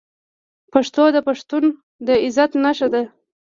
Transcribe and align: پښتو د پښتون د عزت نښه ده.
پښتو 0.73 1.03
د 1.15 1.17
پښتون 1.27 1.63
د 2.07 2.09
عزت 2.23 2.51
نښه 2.63 2.87
ده. 2.93 3.03